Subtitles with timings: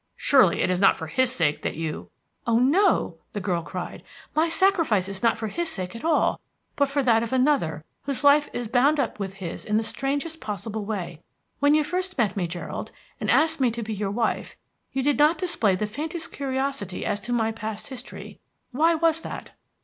[0.17, 2.09] Surely it is not for his sake that you"
[2.47, 4.01] "Oh, no," the girl cried.
[4.33, 6.41] "My sacrifice is not for his sake at all,
[6.75, 10.41] but for that of another whose life is bound up with his in the strangest
[10.41, 11.21] possible way.
[11.59, 14.57] When you first met me, Gerald, and asked me to be your wife,
[14.91, 18.39] you did not display the faintest curiosity as to my past history.
[18.71, 19.51] Why was that?"